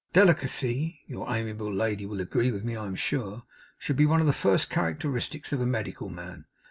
Delicacy 0.13 1.01
your 1.05 1.31
amiable 1.31 1.71
lady 1.71 2.07
will 2.07 2.19
agree 2.21 2.51
with 2.51 2.63
me 2.63 2.75
I 2.75 2.87
am 2.87 2.95
sure 2.95 3.43
should 3.77 3.97
be 3.97 4.07
one 4.07 4.19
of 4.19 4.25
the 4.25 4.33
first 4.33 4.67
characteristics 4.67 5.53
of 5.53 5.61
a 5.61 5.67
medical 5.67 6.09
man. 6.09 6.45